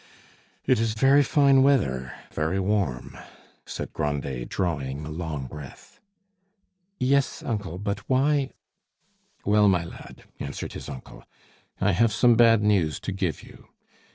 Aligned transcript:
"It 0.65 0.79
is 0.79 0.95
very 0.95 1.21
fine 1.21 1.61
weather, 1.61 2.11
very 2.33 2.59
warm," 2.59 3.19
said 3.67 3.93
Grandet, 3.93 4.49
drawing 4.49 5.05
a 5.05 5.11
long 5.11 5.45
breath. 5.45 5.99
"Yes, 6.97 7.43
uncle; 7.43 7.77
but 7.77 7.99
why" 8.09 8.49
"Well, 9.45 9.67
my 9.69 9.85
lad," 9.85 10.23
answered 10.39 10.73
his 10.73 10.89
uncle, 10.89 11.23
"I 11.79 11.91
have 11.91 12.11
some 12.11 12.33
bad 12.35 12.63
news 12.63 12.99
to 12.99 13.11
give 13.11 13.43
you. 13.43 13.67